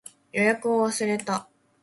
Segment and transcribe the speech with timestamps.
[0.33, 1.47] 予約を忘れた